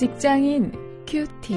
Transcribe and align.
직장인 0.00 0.72
큐티. 1.06 1.54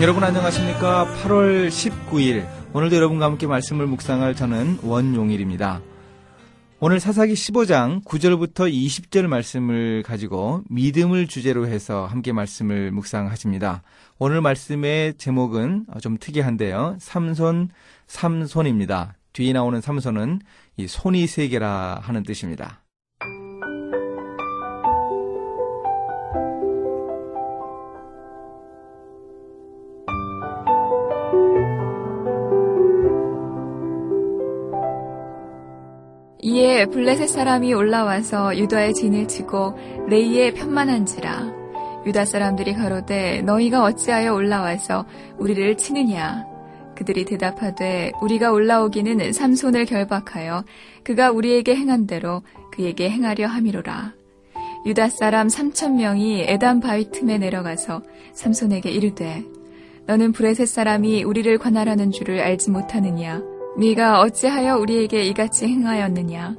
여러분 0.00 0.22
안녕하십니까? 0.22 1.06
8월 1.24 1.66
19일 1.70 2.46
오늘도 2.72 2.94
여러분과 2.94 3.24
함께 3.24 3.48
말씀을 3.48 3.88
묵상할 3.88 4.36
저는 4.36 4.78
원용일입니다. 4.84 5.80
오늘 6.78 7.00
사사기 7.00 7.32
15장 7.32 8.04
9절부터 8.04 8.72
20절 8.72 9.26
말씀을 9.26 10.04
가지고 10.04 10.62
믿음을 10.70 11.26
주제로 11.26 11.66
해서 11.66 12.06
함께 12.06 12.32
말씀을 12.32 12.92
묵상하십니다. 12.92 13.82
오늘 14.18 14.40
말씀의 14.40 15.14
제목은 15.14 15.86
좀 16.00 16.16
특이한데요. 16.20 16.98
삼손, 17.00 17.70
삼손입니다. 18.06 19.16
뒤에 19.36 19.52
나오는 19.52 19.82
삼손은 19.82 20.40
이 20.78 20.86
손이 20.86 21.26
세 21.26 21.48
개라 21.48 22.00
하는 22.02 22.22
뜻입니다. 22.22 22.82
이에 36.42 36.86
블레셋 36.86 37.28
사람이 37.28 37.72
올라와서 37.72 38.56
유다의 38.56 38.94
진을 38.94 39.26
치고 39.28 40.06
레이의 40.08 40.54
편만한지라 40.54 41.56
유다 42.06 42.24
사람들이 42.24 42.74
가로되 42.74 43.42
너희가 43.42 43.82
어찌하여 43.82 44.32
올라와서 44.32 45.06
우리를 45.38 45.76
치느냐 45.76 46.55
그들이 46.96 47.24
대답하되 47.24 48.12
우리가 48.20 48.50
올라오기는 48.50 49.32
삼손을 49.32 49.84
결박하여 49.84 50.64
그가 51.04 51.30
우리에게 51.30 51.76
행한 51.76 52.06
대로 52.06 52.42
그에게 52.72 53.08
행하려 53.08 53.46
함이로라 53.46 54.14
유다 54.86 55.10
사람 55.10 55.48
삼천 55.48 55.96
명이 55.96 56.44
에단 56.48 56.80
바위 56.80 57.10
틈에 57.10 57.38
내려가서 57.38 58.02
삼손에게 58.34 58.90
이르되 58.90 59.44
너는 60.06 60.32
브레셋 60.32 60.66
사람이 60.68 61.24
우리를 61.24 61.58
관할하는 61.58 62.10
줄을 62.10 62.40
알지 62.40 62.70
못하느냐 62.70 63.56
네가 63.78 64.20
어찌하여 64.20 64.78
우리에게 64.78 65.24
이같이 65.26 65.66
행하였느냐? 65.66 66.56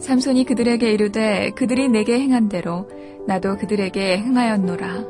삼손이 0.00 0.44
그들에게 0.44 0.92
이르되 0.92 1.50
그들이 1.52 1.88
내게 1.88 2.20
행한 2.20 2.50
대로 2.50 2.86
나도 3.26 3.56
그들에게 3.56 4.18
행하였노라. 4.18 5.04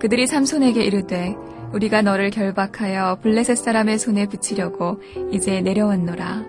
그들이 0.00 0.26
삼손에게 0.26 0.82
이르되 0.82 1.36
우리가 1.72 2.02
너를 2.02 2.30
결박하여 2.30 3.18
블레셋 3.22 3.56
사람의 3.56 3.98
손에 3.98 4.26
붙이려고 4.26 5.00
이제 5.32 5.60
내려왔노라. 5.60 6.44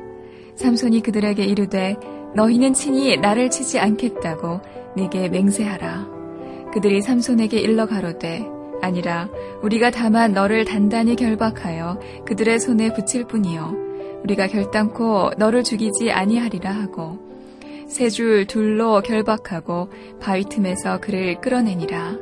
삼손이 0.55 1.01
그들에게 1.01 1.43
이르되 1.43 1.95
너희는 2.35 2.73
친히 2.73 3.17
나를 3.17 3.49
치지 3.49 3.79
않겠다고 3.79 4.61
네게 4.95 5.29
맹세하라. 5.29 6.07
그들이 6.73 7.01
삼손에게 7.01 7.59
일러 7.59 7.85
가로되 7.85 8.45
아니라 8.81 9.29
우리가 9.61 9.91
다만 9.91 10.33
너를 10.33 10.65
단단히 10.65 11.15
결박하여 11.15 11.99
그들의 12.25 12.59
손에 12.59 12.93
붙일 12.93 13.25
뿐이요 13.27 14.21
우리가 14.23 14.47
결단코 14.47 15.31
너를 15.37 15.63
죽이지 15.63 16.11
아니하리라 16.11 16.71
하고 16.71 17.19
세 17.87 18.09
줄 18.09 18.47
둘로 18.47 19.01
결박하고 19.01 19.89
바위 20.21 20.45
틈에서 20.45 20.99
그를 21.01 21.41
끌어내니라. 21.41 22.15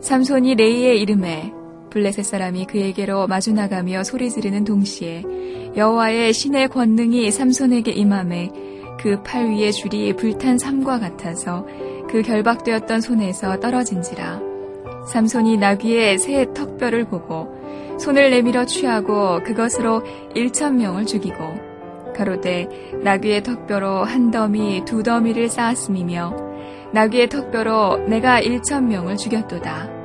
삼손이 0.00 0.54
레이의 0.54 1.00
이름에 1.02 1.52
블레셋 1.96 2.26
사람이 2.26 2.66
그에게로 2.66 3.26
마주 3.26 3.54
나가며 3.54 4.04
소리 4.04 4.28
지르는 4.28 4.64
동시에 4.64 5.22
여호와의 5.76 6.34
신의 6.34 6.68
권능이 6.68 7.30
삼손에게 7.30 7.90
임함에 7.90 8.50
그 9.00 9.22
팔 9.22 9.48
위의 9.48 9.72
줄이 9.72 10.12
불탄 10.14 10.58
삼과 10.58 10.98
같아서 10.98 11.66
그 12.10 12.20
결박되었던 12.20 13.00
손에서 13.00 13.60
떨어진지라. 13.60 14.42
삼손이 15.08 15.56
나귀의 15.56 16.18
새 16.18 16.52
턱뼈를 16.52 17.06
보고 17.06 17.48
손을 17.98 18.30
내밀어 18.30 18.66
취하고 18.66 19.42
그것으로 19.42 20.02
1천 20.34 20.74
명을 20.74 21.06
죽이고 21.06 21.34
가로되 22.14 22.68
나귀의 23.04 23.42
턱뼈로 23.42 24.04
한 24.04 24.30
더미 24.30 24.84
두 24.84 25.02
더미를 25.02 25.48
쌓았음이며 25.48 26.90
나귀의 26.92 27.30
턱뼈로 27.30 28.08
내가 28.08 28.38
1천 28.42 28.84
명을 28.84 29.16
죽였도다. 29.16 29.95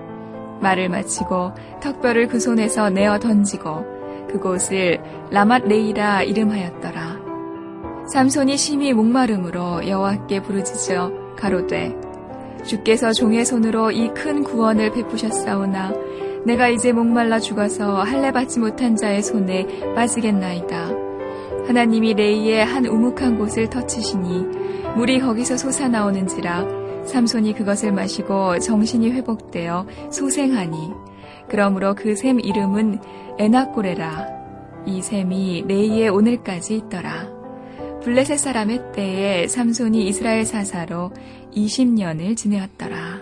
말을 0.61 0.89
마치고 0.89 1.51
턱뼈를 1.81 2.27
그 2.27 2.39
손에서 2.39 2.89
내어 2.89 3.19
던지고 3.19 3.85
그곳을 4.29 5.01
라맛 5.31 5.63
레이라 5.67 6.23
이름하였더라. 6.23 7.19
삼손이 8.13 8.57
심히 8.57 8.94
목마름으로 8.94 9.88
여호와께 9.88 10.41
부르짖어 10.41 11.35
가로되 11.35 11.95
주께서 12.66 13.11
종의 13.11 13.45
손으로 13.45 13.91
이 13.91 14.09
큰 14.13 14.44
구원을 14.44 14.91
베푸셨사오나 14.91 15.94
내가 16.45 16.69
이제 16.69 16.91
목말라 16.91 17.39
죽어서 17.39 18.01
할례 18.01 18.31
받지 18.31 18.59
못한 18.59 18.95
자의 18.95 19.22
손에 19.22 19.93
빠지겠나이다. 19.95 20.89
하나님이 21.67 22.16
레이의 22.16 22.66
한 22.66 22.85
우묵한 22.85 23.38
곳을 23.38 23.69
터치시니 23.69 24.45
물이 24.95 25.19
거기서 25.19 25.57
솟아나오는지라 25.57 26.80
삼손이 27.06 27.53
그것을 27.53 27.91
마시고 27.91 28.59
정신이 28.59 29.12
회복되어 29.12 29.88
소생하니 30.12 30.91
그러므로 31.50 31.95
그 31.95 32.16
샘 32.16 32.39
이름은 32.39 33.00
에나꼬레라 33.39 34.28
이 34.85 35.01
샘이 35.01 35.66
레이의 35.67 36.09
오늘까지 36.09 36.75
있더라. 36.78 37.29
블레셋 38.03 38.40
사람의 38.40 38.94
때에 38.94 39.47
삼손이 39.47 40.07
이스라엘 40.07 40.44
사사로 40.45 41.11
20년을 41.56 42.35
지내었더라. 42.35 43.20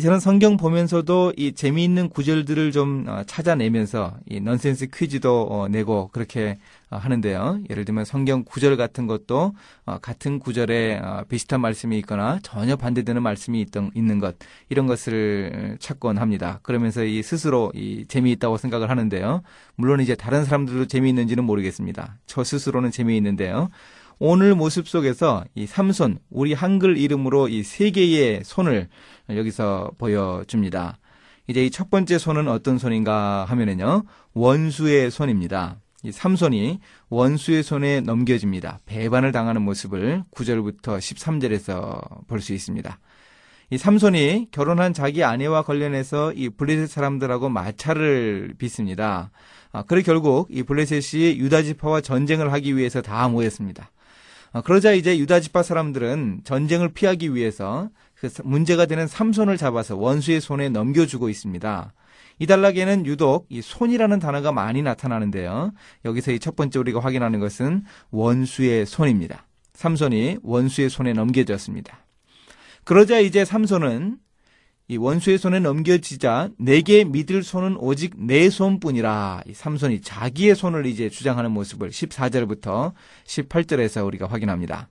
저는 0.00 0.20
성경 0.20 0.56
보면서도 0.56 1.34
이 1.36 1.52
재미있는 1.52 2.08
구절들을 2.08 2.72
좀 2.72 3.04
어, 3.08 3.22
찾아내면서 3.24 4.16
이 4.28 4.40
넌센스 4.40 4.88
퀴즈도 4.92 5.42
어, 5.48 5.68
내고 5.68 6.08
그렇게 6.12 6.58
어, 6.90 6.96
하는데요. 6.96 7.60
예를 7.70 7.84
들면 7.84 8.04
성경 8.04 8.44
구절 8.44 8.76
같은 8.76 9.06
것도 9.06 9.54
같은 10.02 10.38
구절에 10.38 11.00
비슷한 11.28 11.60
말씀이 11.60 11.96
있거나 11.98 12.40
전혀 12.42 12.76
반대되는 12.76 13.22
말씀이 13.22 13.60
있던, 13.62 13.90
있는 13.94 14.18
것 14.18 14.36
이런 14.68 14.86
것을 14.86 15.76
찾곤 15.78 16.18
합니다. 16.18 16.58
그러면서 16.62 17.04
이 17.04 17.22
스스로 17.22 17.70
이 17.74 18.04
재미있다고 18.08 18.56
생각을 18.56 18.90
하는데요. 18.90 19.42
물론 19.76 20.00
이제 20.00 20.14
다른 20.14 20.44
사람들도 20.44 20.86
재미있는지는 20.86 21.44
모르겠습니다. 21.44 22.16
저 22.26 22.42
스스로는 22.42 22.90
재미있는데요. 22.90 23.70
오늘 24.18 24.54
모습 24.54 24.88
속에서 24.88 25.44
이 25.54 25.66
삼손, 25.66 26.18
우리 26.30 26.54
한글 26.54 26.96
이름으로 26.96 27.48
이 27.48 27.62
세 27.62 27.90
개의 27.90 28.42
손을 28.44 28.88
여기서 29.28 29.90
보여줍니다. 29.98 30.98
이제 31.48 31.64
이 31.64 31.70
첫 31.70 31.90
번째 31.90 32.16
손은 32.18 32.48
어떤 32.48 32.78
손인가 32.78 33.44
하면은요, 33.44 34.04
원수의 34.34 35.10
손입니다. 35.10 35.76
이 36.02 36.12
삼손이 36.12 36.78
원수의 37.10 37.62
손에 37.62 38.00
넘겨집니다. 38.00 38.80
배반을 38.86 39.32
당하는 39.32 39.62
모습을 39.62 40.24
9절부터 40.34 40.98
13절에서 40.98 42.26
볼 42.26 42.40
수 42.40 42.52
있습니다. 42.54 42.98
이 43.70 43.78
삼손이 43.78 44.48
결혼한 44.52 44.94
자기 44.94 45.24
아내와 45.24 45.62
관련해서 45.62 46.32
이 46.32 46.48
블레셋 46.48 46.88
사람들하고 46.88 47.48
마찰을 47.48 48.54
빚습니다. 48.58 49.30
아, 49.72 49.82
그래 49.82 50.02
결국 50.02 50.46
이 50.50 50.62
블레셋이 50.62 51.36
유다 51.38 51.62
지파와 51.64 52.00
전쟁을 52.00 52.52
하기 52.52 52.76
위해서 52.76 53.02
다 53.02 53.28
모였습니다. 53.28 53.90
아, 54.56 54.62
그러자 54.62 54.92
이제 54.92 55.18
유다 55.18 55.40
지파 55.40 55.62
사람들은 55.62 56.40
전쟁을 56.44 56.94
피하기 56.94 57.34
위해서 57.34 57.90
그 58.14 58.30
문제가 58.42 58.86
되는 58.86 59.06
삼손을 59.06 59.58
잡아서 59.58 59.96
원수의 59.96 60.40
손에 60.40 60.70
넘겨주고 60.70 61.28
있습니다. 61.28 61.92
이 62.38 62.46
단락에는 62.46 63.04
유독 63.04 63.44
이 63.50 63.60
손이라는 63.60 64.18
단어가 64.18 64.52
많이 64.52 64.80
나타나는데요. 64.80 65.72
여기서 66.06 66.32
이 66.32 66.38
첫 66.38 66.56
번째 66.56 66.78
우리가 66.78 67.00
확인하는 67.00 67.38
것은 67.38 67.84
원수의 68.10 68.86
손입니다. 68.86 69.46
삼손이 69.74 70.38
원수의 70.42 70.88
손에 70.88 71.12
넘겨졌습니다. 71.12 72.06
그러자 72.84 73.18
이제 73.18 73.44
삼손은 73.44 74.16
이 74.88 74.96
원수의 74.96 75.38
손에 75.38 75.58
넘겨지자 75.58 76.50
내게 76.58 77.02
믿을 77.02 77.42
손은 77.42 77.76
오직 77.78 78.12
내 78.16 78.48
손뿐이라 78.48 79.42
이 79.48 79.52
삼손이 79.52 80.00
자기의 80.00 80.54
손을 80.54 80.86
이제 80.86 81.08
주장하는 81.08 81.50
모습을 81.50 81.90
14절부터 81.90 82.92
18절에서 83.26 84.06
우리가 84.06 84.28
확인합니다. 84.28 84.88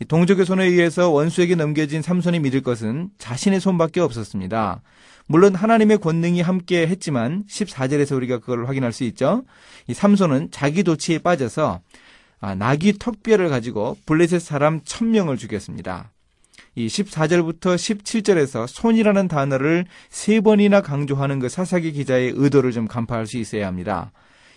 이 0.00 0.04
동족의 0.04 0.44
손에 0.44 0.64
의해서 0.66 1.08
원수에게 1.10 1.54
넘겨진 1.54 2.02
삼손이 2.02 2.40
믿을 2.40 2.62
것은 2.62 3.08
자신의 3.16 3.60
손밖에 3.60 4.00
없었습니다. 4.00 4.82
물론 5.26 5.54
하나님의 5.54 5.98
권능이 5.98 6.42
함께 6.42 6.86
했지만 6.86 7.44
14절에서 7.48 8.16
우리가 8.16 8.38
그걸 8.38 8.68
확인할 8.68 8.92
수 8.92 9.04
있죠. 9.04 9.44
이 9.86 9.94
삼손은 9.94 10.50
자기 10.50 10.82
도치에 10.82 11.18
빠져서 11.18 11.80
아, 12.40 12.54
나귀 12.54 12.98
턱뼈를 12.98 13.48
가지고 13.48 13.96
블레셋 14.06 14.40
사람 14.40 14.82
천명을 14.84 15.38
죽였습니다. 15.38 16.12
이 16.78 16.86
14절부터 16.86 17.74
17절에서 17.74 18.68
손이라는 18.68 19.26
단어를 19.26 19.84
세 20.10 20.40
번이나 20.40 20.80
강조하는 20.80 21.40
그 21.40 21.48
사사기 21.48 21.90
기자의 21.90 22.34
의도를 22.36 22.70
좀 22.70 22.86
간파할 22.86 23.26
수 23.26 23.36
있어야 23.36 23.66
합니다. 23.66 24.12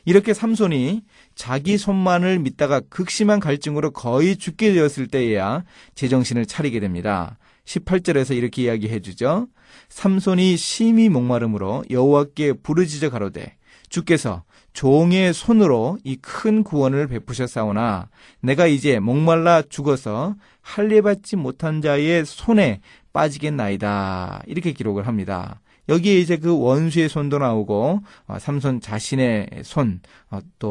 이렇게 0.06 0.36
삼손이 0.36 1.02
자기 1.34 1.80
손만을 1.80 2.38
믿다가 2.38 2.80
극심한 2.92 3.40
갈증으로 3.40 3.90
거의 3.90 4.38
죽게 4.38 4.72
되었을 4.72 5.08
때에야 5.08 5.64
제정신을 5.96 6.46
차리게 6.46 6.80
됩니다. 6.80 7.40
18절에서 7.66 8.38
이렇게 8.38 8.64
이야기해 8.64 9.00
주죠. 9.00 9.48
삼손이 9.90 10.58
심히 10.58 11.10
목마름으로 11.10 11.86
여호와께 11.90 12.54
부르짖어 12.62 13.10
가로되 13.10 13.56
주께서 13.90 14.44
종의 14.74 15.34
손으로 15.34 15.98
이 16.04 16.18
큰 16.22 16.64
구원을 16.64 17.08
베푸셨사오나 17.08 18.10
내가 18.42 18.68
이제 18.68 19.00
목말라 19.00 19.64
죽어서 19.70 20.36
할례 20.62 21.02
받지 21.02 21.36
못한 21.36 21.82
자의 21.82 22.26
손에 22.26 22.82
빠지겠나이다. 23.14 24.44
이렇게 24.48 24.72
기록을 24.72 25.08
합니다. 25.08 25.60
여기에 25.90 26.20
이제 26.20 26.38
그 26.38 26.58
원수의 26.58 27.10
손도 27.10 27.40
나오고 27.40 28.02
어, 28.28 28.40
삼손 28.40 28.80
자신의 28.82 29.50
손도 29.64 30.00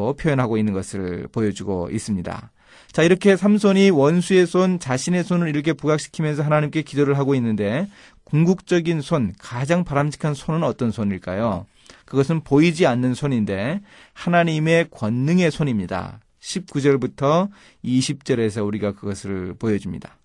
어, 0.09 0.13
표현하고 0.13 0.57
있는 0.57 0.73
것을 0.73 1.27
보여주고 1.31 1.89
있습니다. 1.91 2.51
자, 2.91 3.03
이렇게 3.03 3.35
삼손이 3.35 3.89
원수의 3.91 4.47
손, 4.47 4.79
자신의 4.79 5.23
손을 5.23 5.49
이렇게 5.49 5.73
부각시키면서 5.73 6.43
하나님께 6.43 6.81
기도를 6.81 7.17
하고 7.17 7.35
있는데 7.35 7.87
궁극적인 8.23 9.01
손, 9.01 9.33
가장 9.37 9.83
바람직한 9.83 10.33
손은 10.33 10.63
어떤 10.63 10.91
손일까요? 10.91 11.65
그것은 12.11 12.41
보이지 12.41 12.85
않는 12.87 13.13
손인데 13.13 13.79
하나님의 14.11 14.89
권능의 14.91 15.49
손입니다. 15.49 16.19
19절부터 16.41 17.49
20절에서 17.85 18.67
우리가 18.67 18.91
그것을 18.91 19.53
보여줍니다. 19.57 20.17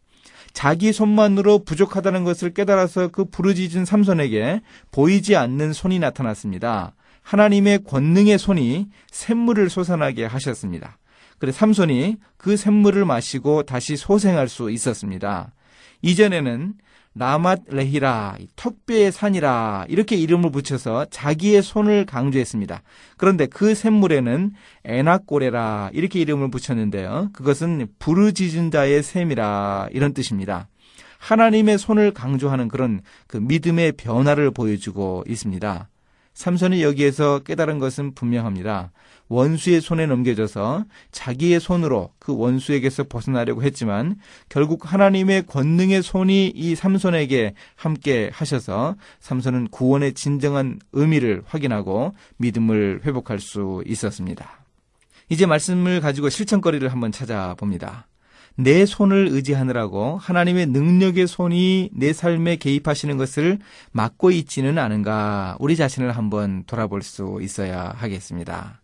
자기 0.53 0.93
손만으로 0.93 1.63
부족하다는 1.63 2.25
것을 2.25 2.53
깨달아서 2.55 3.09
그 3.09 3.27
부르짖은 3.27 3.85
삼손에게 3.85 4.63
보이지 4.91 5.37
않는 5.37 5.73
손이 5.73 6.01
나타났습니다. 6.01 6.97
하나님의 7.23 7.85
권능의 7.85 8.37
손이 8.37 8.89
샘물을 9.13 9.71
솟아나게 9.71 10.25
하셨습니다. 10.25 10.99
그래 11.39 11.53
삼손이 11.53 12.17
그 12.37 12.57
샘물을 12.57 13.05
마시고 13.05 13.63
다시 13.63 13.97
소생할 13.97 14.49
수 14.49 14.73
있었습니다. 14.73 15.53
이전에는 16.03 16.75
라맛 17.19 17.63
레히라, 17.69 18.37
턱뼈의 18.57 19.11
산이라 19.11 19.87
이렇게 19.89 20.17
이름을 20.17 20.51
붙여서 20.51 21.07
자기의 21.11 21.63
손을 21.63 22.05
강조했습니다. 22.05 22.83
그런데 23.17 23.47
그 23.47 23.75
샘물에는 23.75 24.53
에나꼬레라 24.85 25.91
이렇게 25.95 26.21
이름을 26.21 26.51
붙였는데요. 26.51 27.31
그것은 27.33 27.87
부르짖은 27.99 28.71
자의 28.71 29.03
샘이라 29.03 29.89
이런 29.93 30.13
뜻입니다. 30.13 30.69
하나님의 31.19 31.79
손을 31.79 32.13
강조하는 32.13 32.69
그런 32.69 33.01
그 33.27 33.39
믿음의 33.39 33.93
변화를 33.93 34.51
보여주고 34.51 35.25
있습니다. 35.27 35.89
삼손이 36.37 36.83
여기에서 36.83 37.39
깨달은 37.41 37.79
것은 37.79 38.15
분명합니다. 38.15 38.93
원수의 39.29 39.81
손에 39.81 40.07
넘겨져서 40.07 40.85
자기의 41.11 41.61
손으로 41.61 42.13
그 42.19 42.37
원수에게서 42.37 43.05
벗어나려고 43.05 43.63
했지만 43.63 44.17
결국 44.51 44.93
하나님의 44.93 45.47
권능의 45.47 46.03
손이 46.03 46.53
이 46.55 46.75
삼손에게 46.75 47.55
함께 47.75 48.31
하셔서 48.33 48.97
삼손은 49.19 49.69
구원의 49.69 50.13
진정한 50.13 50.79
의미를 50.93 51.43
확인하고 51.47 52.15
믿음을 52.37 53.01
회복할 53.05 53.41
수 53.41 53.83
있었습니다. 53.87 54.61
이제 55.31 55.47
말씀을 55.47 56.01
가지고 56.01 56.29
실천거리를 56.29 56.87
한번 56.93 57.13
찾아봅니다. 57.13 58.07
내 58.57 58.87
손을 58.87 59.29
의지하느라고 59.31 60.17
하나님의 60.17 60.67
능력의 60.67 61.27
손이 61.27 61.91
내 61.93 62.13
삶에 62.13 62.57
개입하시는 62.57 63.17
것을 63.17 63.59
막고 63.93 64.31
있지는 64.31 64.79
않은가 64.79 65.57
우리 65.61 65.77
자신을 65.77 66.13
한번 66.13 66.65
돌아볼 66.67 67.03
수 67.03 67.39
있어야 67.43 67.93
하겠습니다. 67.97 68.81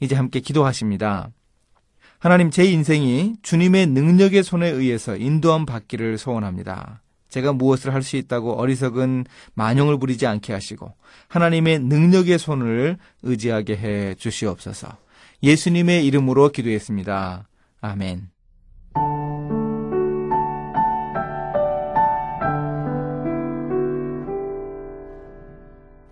이제 0.00 0.14
함께 0.14 0.40
기도하십니다. 0.40 1.30
하나님 2.18 2.50
제 2.50 2.64
인생이 2.64 3.36
주님의 3.42 3.88
능력의 3.88 4.42
손에 4.42 4.68
의해서 4.68 5.16
인도함 5.16 5.66
받기를 5.66 6.18
소원합니다. 6.18 7.02
제가 7.28 7.52
무엇을 7.52 7.92
할 7.92 8.02
수 8.02 8.16
있다고 8.16 8.52
어리석은 8.52 9.24
만용을 9.54 9.98
부리지 9.98 10.26
않게 10.26 10.52
하시고 10.52 10.94
하나님의 11.28 11.80
능력의 11.80 12.38
손을 12.38 12.98
의지하게 13.22 13.76
해 13.76 14.14
주시옵소서. 14.14 14.88
예수님의 15.42 16.06
이름으로 16.06 16.50
기도했습니다. 16.50 17.48
아멘. 17.80 18.33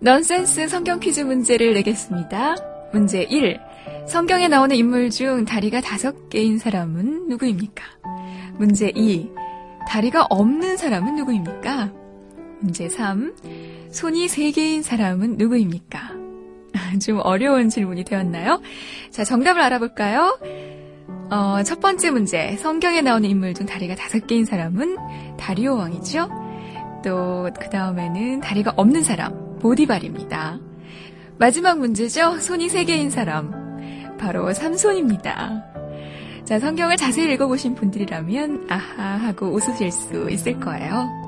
넌센스 0.03 0.67
성경 0.67 0.99
퀴즈 0.99 1.21
문제를 1.21 1.73
내겠습니다. 1.75 2.55
문제 2.91 3.23
1. 3.23 3.57
성경에 4.05 4.49
나오는 4.49 4.75
인물 4.75 5.09
중 5.09 5.45
다리가 5.45 5.79
다섯 5.79 6.27
개인 6.27 6.57
사람은 6.57 7.29
누구입니까? 7.29 7.85
문제 8.57 8.91
2. 8.93 9.31
다리가 9.87 10.27
없는 10.29 10.75
사람은 10.75 11.15
누구입니까? 11.15 11.93
문제 12.59 12.89
3. 12.89 13.33
손이 13.91 14.27
세 14.27 14.51
개인 14.51 14.83
사람은 14.83 15.37
누구입니까? 15.37 16.11
좀 17.01 17.21
어려운 17.23 17.69
질문이 17.69 18.03
되었나요? 18.03 18.61
자, 19.09 19.23
정답을 19.23 19.61
알아볼까요? 19.61 20.37
어, 21.31 21.63
첫 21.63 21.79
번째 21.79 22.11
문제. 22.11 22.57
성경에 22.57 22.99
나오는 22.99 23.29
인물 23.29 23.53
중 23.53 23.65
다리가 23.65 23.95
다섯 23.95 24.27
개인 24.27 24.43
사람은 24.43 24.97
다리오 25.37 25.77
왕이죠? 25.77 26.27
또, 27.05 27.49
그 27.57 27.69
다음에는 27.69 28.41
다리가 28.41 28.73
없는 28.75 29.03
사람, 29.03 29.42
보디발입니다. 29.63 30.59
마지막 31.37 31.79
문제죠. 31.79 32.37
손이 32.39 32.67
세 32.67 32.83
개인 32.83 33.09
사람. 33.09 34.17
바로 34.19 34.53
삼손입니다. 34.53 35.63
자, 36.43 36.59
성경을 36.59 36.97
자세히 36.97 37.33
읽어보신 37.33 37.73
분들이라면 37.75 38.67
아하 38.69 39.03
하고 39.15 39.47
웃으실 39.47 39.89
수 39.89 40.29
있을 40.29 40.59
거예요. 40.59 41.22